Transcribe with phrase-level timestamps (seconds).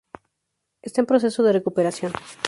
[0.87, 2.11] Está en proceso de recuperación.